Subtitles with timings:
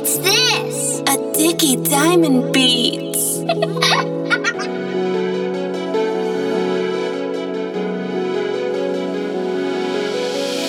[0.00, 1.00] What's this?
[1.00, 3.40] A dicky diamond beads.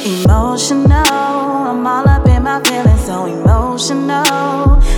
[0.04, 4.26] Emotional, I'm all up in my feelings, so emotional.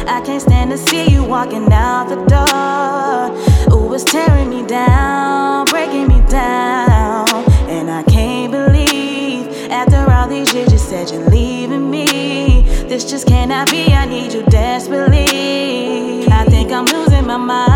[0.10, 3.78] I can't stand to see you walking out the door.
[3.78, 7.30] Ooh, it's tearing me down, breaking me down.
[7.70, 12.53] And I can't believe after all these years you said you're leaving me.
[12.94, 13.92] This just cannot be.
[13.92, 16.28] I need you desperately.
[16.28, 17.73] I think I'm losing my mind.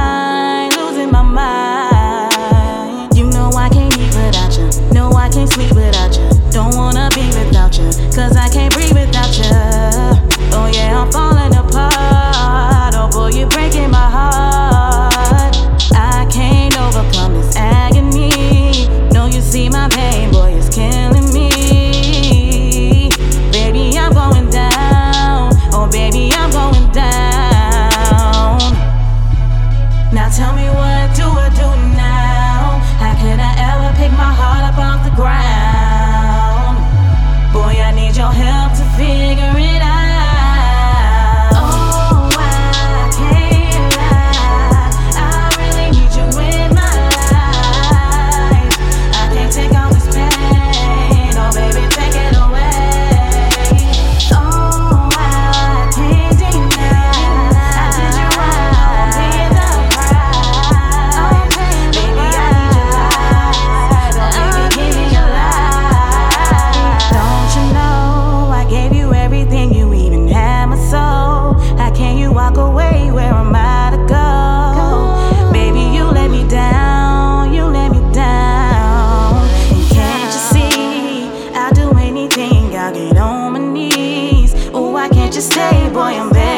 [85.37, 86.56] just stay, boy, I'm bad.